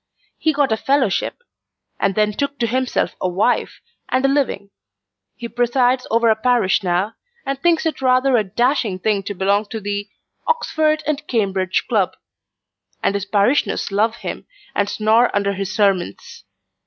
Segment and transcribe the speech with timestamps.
[0.39, 1.43] He got a fellowship:
[1.99, 4.71] and then took to himself a wife, and a living.
[5.35, 7.13] He presides over a parish now,
[7.45, 10.09] and thinks it rather a dashing thing to belong to the
[10.47, 12.17] 'Oxford and Cambridge Club;'
[13.03, 16.45] and his parishioners love him, and snore under his sermons.